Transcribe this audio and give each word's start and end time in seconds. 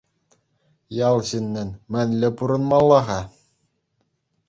Ял 1.07 1.17
ҫыннин 1.33 1.69
мӗнле 1.97 2.29
пурӑнмалла-ха? 2.43 3.19